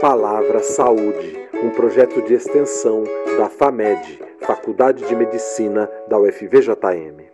Palavra 0.00 0.62
Saúde, 0.62 1.48
um 1.62 1.70
projeto 1.70 2.20
de 2.22 2.34
extensão 2.34 3.04
da 3.38 3.48
FAMED, 3.48 4.20
Faculdade 4.40 5.06
de 5.06 5.16
Medicina 5.16 5.88
da 6.08 6.18
UFVJM. 6.18 7.24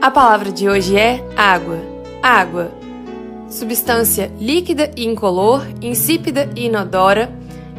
A 0.00 0.10
palavra 0.10 0.52
de 0.52 0.68
hoje 0.68 0.98
é 0.98 1.24
água. 1.36 1.78
Água. 2.22 2.70
Substância 3.48 4.30
líquida 4.38 4.90
e 4.96 5.06
incolor, 5.06 5.64
insípida 5.80 6.50
e 6.54 6.66
inodora, 6.66 7.30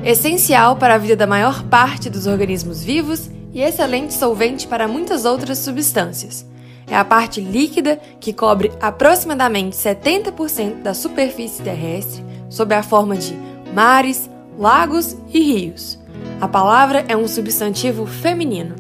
essencial 0.03 0.75
para 0.75 0.95
a 0.95 0.97
vida 0.97 1.15
da 1.15 1.27
maior 1.27 1.63
parte 1.65 2.09
dos 2.09 2.25
organismos 2.25 2.83
vivos 2.83 3.29
e 3.53 3.61
excelente 3.61 4.13
solvente 4.13 4.67
para 4.67 4.87
muitas 4.87 5.25
outras 5.25 5.59
substâncias. 5.59 6.51
É 6.87 6.95
a 6.95 7.05
parte 7.05 7.41
líquida 7.41 7.99
que 8.19 8.33
cobre 8.33 8.71
aproximadamente 8.81 9.75
70% 9.75 10.81
da 10.81 10.93
superfície 10.93 11.63
terrestre, 11.63 12.23
sob 12.49 12.73
a 12.75 12.83
forma 12.83 13.15
de 13.15 13.35
mares, 13.73 14.29
lagos 14.57 15.17
e 15.33 15.39
rios. 15.39 15.99
A 16.39 16.47
palavra 16.47 17.05
é 17.07 17.15
um 17.15 17.27
substantivo 17.27 18.05
feminino. 18.05 18.75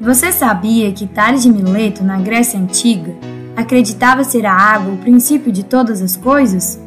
Você 0.00 0.30
sabia 0.30 0.92
que 0.92 1.06
Tales 1.06 1.44
de 1.44 1.50
Mileto, 1.50 2.04
na 2.04 2.20
Grécia 2.20 2.60
Antiga, 2.60 3.14
acreditava 3.56 4.22
ser 4.24 4.44
a 4.44 4.52
água 4.52 4.92
o 4.92 4.98
princípio 4.98 5.50
de 5.50 5.64
todas 5.64 6.02
as 6.02 6.16
coisas? 6.16 6.78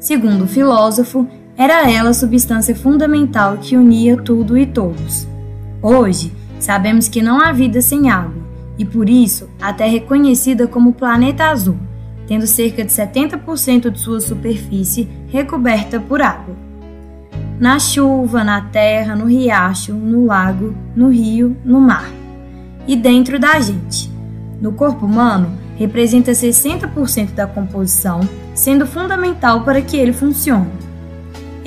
Segundo 0.00 0.44
o 0.44 0.48
filósofo, 0.48 1.28
era 1.56 1.90
ela 1.90 2.10
a 2.10 2.14
substância 2.14 2.74
fundamental 2.74 3.58
que 3.58 3.76
unia 3.76 4.16
tudo 4.16 4.56
e 4.56 4.64
todos. 4.64 5.26
Hoje, 5.82 6.32
sabemos 6.58 7.08
que 7.08 7.20
não 7.20 7.40
há 7.40 7.52
vida 7.52 7.82
sem 7.82 8.08
água, 8.08 8.37
e 8.78 8.84
por 8.84 9.08
isso 9.08 9.50
a 9.60 9.72
Terra 9.72 9.96
é 9.96 10.00
conhecida 10.00 10.66
como 10.66 10.92
planeta 10.92 11.50
azul, 11.50 11.76
tendo 12.26 12.46
cerca 12.46 12.84
de 12.84 12.92
70% 12.92 13.90
de 13.90 13.98
sua 13.98 14.20
superfície 14.20 15.08
recoberta 15.28 15.98
por 15.98 16.22
água. 16.22 16.54
Na 17.58 17.80
chuva, 17.80 18.44
na 18.44 18.60
terra, 18.60 19.16
no 19.16 19.24
riacho, 19.24 19.92
no 19.92 20.26
lago, 20.26 20.76
no 20.94 21.08
rio, 21.08 21.56
no 21.64 21.80
mar. 21.80 22.08
E 22.86 22.94
dentro 22.94 23.36
da 23.36 23.58
gente. 23.58 24.08
No 24.60 24.72
corpo 24.72 25.06
humano, 25.06 25.58
representa 25.76 26.30
60% 26.30 27.34
da 27.34 27.48
composição, 27.48 28.20
sendo 28.54 28.86
fundamental 28.86 29.64
para 29.64 29.82
que 29.82 29.96
ele 29.96 30.12
funcione. 30.12 30.70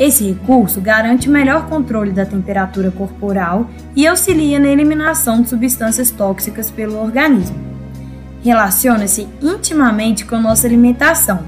Esse 0.02 0.28
recurso 0.28 0.82
garante 0.82 1.30
melhor 1.30 1.68
controle 1.68 2.12
da 2.12 2.26
temperatura 2.26 2.90
corporal 2.90 3.70
e 3.96 4.08
auxilia 4.08 4.60
na 4.60 4.68
eliminação 4.68 5.44
de 5.44 5.50
substâncias 5.50 6.10
tóxicas 6.10 6.72
pelo 6.72 7.00
organismo. 7.00 7.56
Relaciona-se 8.44 9.28
intimamente 9.40 10.26
com 10.26 10.40
nossa 10.40 10.66
alimentação, 10.66 11.44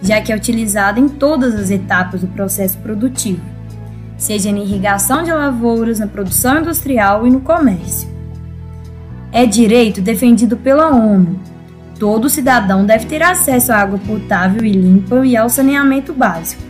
já 0.00 0.18
que 0.18 0.32
é 0.32 0.34
utilizada 0.34 0.98
em 0.98 1.10
todas 1.10 1.54
as 1.54 1.70
etapas 1.70 2.22
do 2.22 2.28
processo 2.28 2.78
produtivo, 2.78 3.42
seja 4.16 4.50
na 4.50 4.60
irrigação 4.60 5.22
de 5.22 5.30
lavouras, 5.30 5.98
na 5.98 6.06
produção 6.06 6.58
industrial 6.58 7.26
e 7.26 7.30
no 7.30 7.42
comércio. 7.42 8.08
É 9.30 9.44
direito 9.44 10.00
defendido 10.00 10.56
pela 10.56 10.88
ONU. 10.88 11.38
Todo 11.98 12.30
cidadão 12.30 12.86
deve 12.86 13.04
ter 13.04 13.22
acesso 13.22 13.74
à 13.74 13.76
água 13.76 13.98
potável 13.98 14.64
e 14.64 14.72
limpa 14.72 15.16
e 15.26 15.36
ao 15.36 15.50
saneamento 15.50 16.14
básico. 16.14 16.69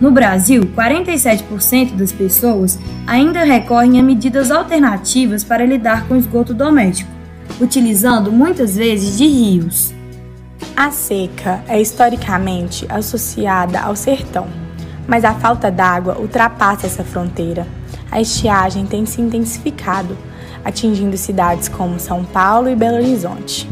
No 0.00 0.10
Brasil, 0.10 0.62
47% 0.76 1.94
das 1.94 2.12
pessoas 2.12 2.78
ainda 3.06 3.44
recorrem 3.44 3.98
a 3.98 4.02
medidas 4.02 4.50
alternativas 4.50 5.44
para 5.44 5.64
lidar 5.64 6.08
com 6.08 6.16
esgoto 6.16 6.52
doméstico, 6.52 7.10
utilizando 7.60 8.32
muitas 8.32 8.76
vezes 8.76 9.16
de 9.16 9.26
rios. 9.26 9.94
A 10.76 10.90
seca 10.90 11.62
é 11.68 11.80
historicamente 11.80 12.84
associada 12.88 13.80
ao 13.80 13.94
sertão, 13.94 14.48
mas 15.06 15.24
a 15.24 15.34
falta 15.34 15.70
d'água 15.70 16.18
ultrapassa 16.18 16.86
essa 16.86 17.04
fronteira. 17.04 17.66
A 18.10 18.20
estiagem 18.20 18.86
tem 18.86 19.06
se 19.06 19.20
intensificado, 19.20 20.16
atingindo 20.64 21.16
cidades 21.16 21.68
como 21.68 22.00
São 22.00 22.24
Paulo 22.24 22.68
e 22.68 22.74
Belo 22.74 22.96
Horizonte. 22.96 23.68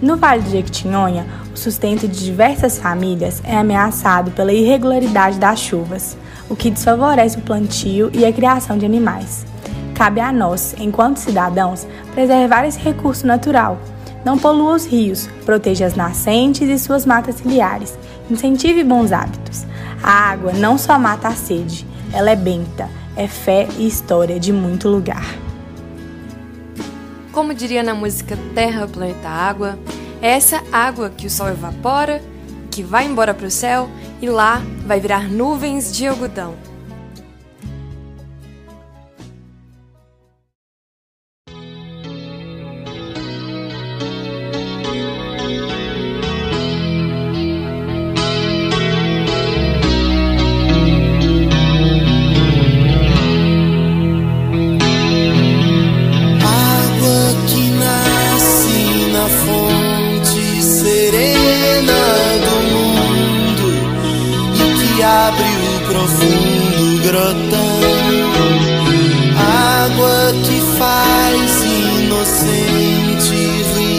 No 0.00 0.16
Vale 0.16 0.42
do 0.42 0.50
Jequitinhonha, 0.50 1.26
o 1.54 1.56
sustento 1.56 2.06
de 2.06 2.22
diversas 2.22 2.78
famílias 2.78 3.40
é 3.44 3.56
ameaçado 3.56 4.30
pela 4.30 4.52
irregularidade 4.52 5.38
das 5.38 5.58
chuvas, 5.58 6.16
o 6.50 6.54
que 6.54 6.70
desfavorece 6.70 7.38
o 7.38 7.42
plantio 7.42 8.10
e 8.12 8.24
a 8.24 8.32
criação 8.32 8.76
de 8.76 8.84
animais. 8.84 9.46
Cabe 9.94 10.20
a 10.20 10.30
nós, 10.30 10.74
enquanto 10.78 11.16
cidadãos, 11.16 11.86
preservar 12.12 12.66
esse 12.66 12.78
recurso 12.78 13.26
natural. 13.26 13.78
Não 14.22 14.36
polua 14.36 14.74
os 14.74 14.84
rios, 14.84 15.30
proteja 15.46 15.86
as 15.86 15.94
nascentes 15.94 16.68
e 16.68 16.78
suas 16.78 17.06
matas 17.06 17.36
ciliares, 17.36 17.98
incentive 18.30 18.84
bons 18.84 19.12
hábitos. 19.12 19.64
A 20.02 20.30
água 20.30 20.52
não 20.52 20.76
só 20.76 20.98
mata 20.98 21.28
a 21.28 21.34
sede, 21.34 21.86
ela 22.12 22.30
é 22.30 22.36
benta, 22.36 22.88
é 23.16 23.26
fé 23.26 23.66
e 23.78 23.86
história 23.86 24.38
de 24.38 24.52
muito 24.52 24.88
lugar. 24.88 25.45
Como 27.36 27.52
diria 27.52 27.82
na 27.82 27.92
música 27.92 28.34
Terra, 28.54 28.88
Planeta 28.88 29.28
Água, 29.28 29.78
é 30.22 30.30
essa 30.30 30.62
água 30.72 31.10
que 31.10 31.26
o 31.26 31.30
sol 31.30 31.50
evapora, 31.50 32.22
que 32.70 32.82
vai 32.82 33.04
embora 33.04 33.34
para 33.34 33.46
o 33.46 33.50
céu 33.50 33.90
e 34.22 34.26
lá 34.26 34.62
vai 34.86 35.00
virar 35.00 35.28
nuvens 35.28 35.94
de 35.94 36.06
algodão. 36.06 36.54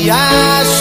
Inocente 0.07 0.76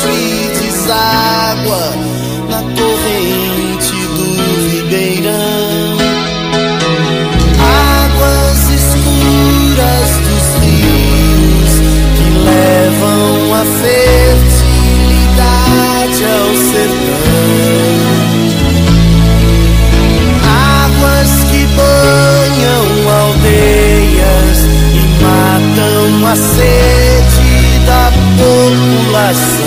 da 27.87 28.11
população. 28.37 29.67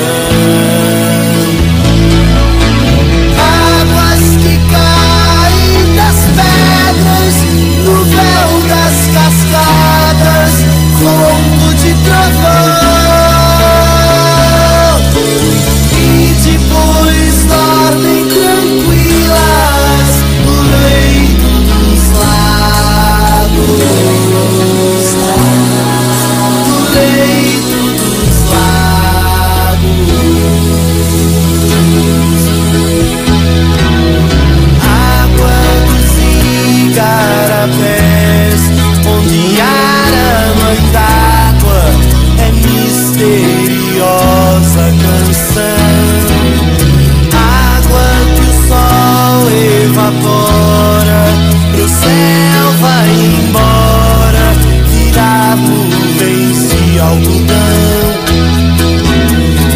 céu 52.09 52.71
vai 52.81 53.09
embora, 53.09 54.53
virá 54.87 55.55
nuvens 55.55 56.69
de 56.69 56.99
algodão. 56.99 58.09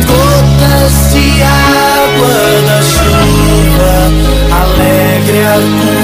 Gotas 0.08 1.14
de 1.14 1.44
água 1.44 2.38
da 2.68 2.82
chuva, 2.82 3.94
alegre 4.52 5.46
a 5.46 5.56
luz. 5.58 6.03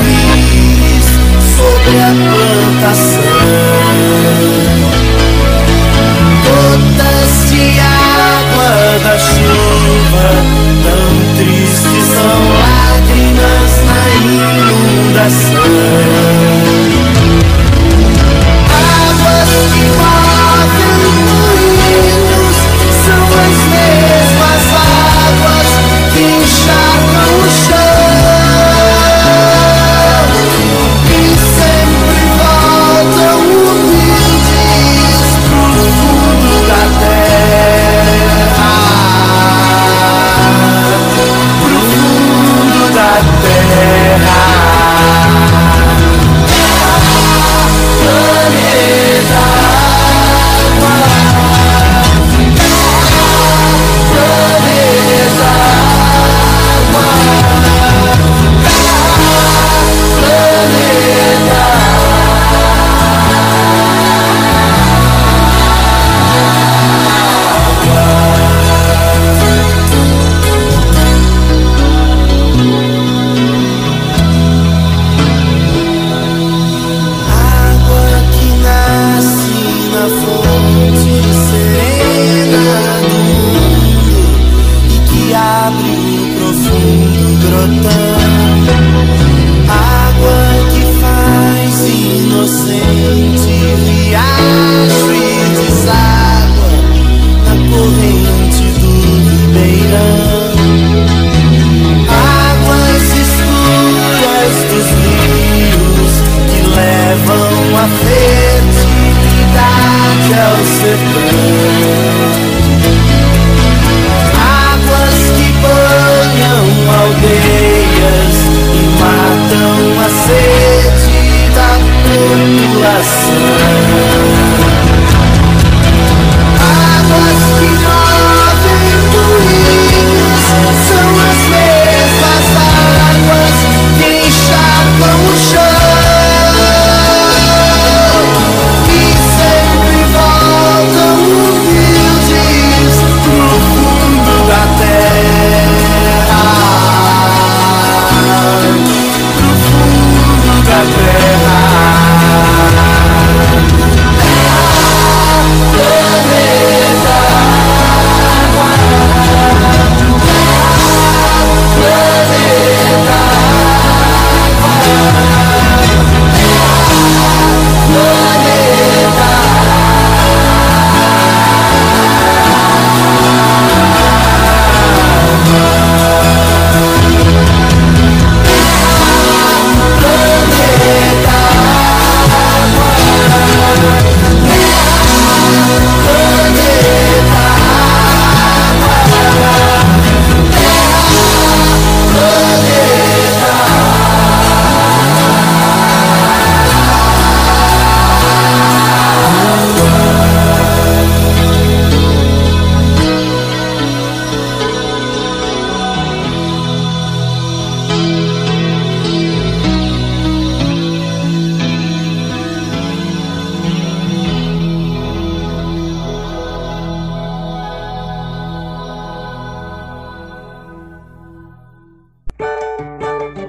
abre 85.69 86.19
o 86.19 86.35
profundo 86.35 87.37
grotão. 87.45 88.18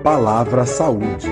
Palavra 0.02 0.64
Saúde, 0.64 1.28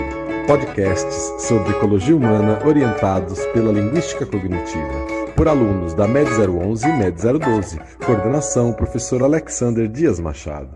podcasts 0.46 1.32
sobre 1.38 1.70
ecologia 1.70 2.14
humana 2.14 2.58
orientados 2.66 3.40
pela 3.46 3.72
linguística 3.72 4.26
cognitiva, 4.26 5.06
por 5.34 5.48
alunos 5.48 5.94
da 5.94 6.06
Med 6.06 6.28
011 6.28 6.86
e 6.86 6.92
Med 6.92 7.14
012, 7.14 7.80
coordenação 8.04 8.74
professor 8.74 9.22
Alexander 9.22 9.88
Dias 9.88 10.20
Machado. 10.20 10.74